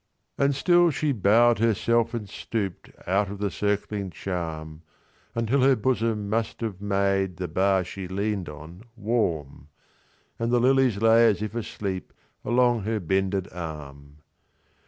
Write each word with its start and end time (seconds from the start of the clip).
And 0.35 0.55
still 0.55 0.89
she 0.89 1.11
bow'd 1.11 1.59
herself 1.59 2.15
and 2.15 2.27
stoop'dOut 2.27 3.29
of 3.29 3.37
the 3.37 3.51
circling 3.51 4.09
charm; 4.09 4.81
Until 5.35 5.61
her 5.61 5.75
bosom 5.75 6.27
must 6.27 6.61
have 6.61 6.77
madeThe 6.79 7.53
bar 7.53 7.83
she 7.83 8.07
lean'd 8.07 8.49
on 8.49 8.81
warm, 8.95 9.67
And 10.39 10.51
the 10.51 10.59
lilies 10.59 10.97
lay 10.99 11.27
as 11.27 11.43
if 11.43 11.51
asleepAlong 11.53 12.81
her 12.83 12.99
bended 12.99 13.47
arm. 13.53 14.21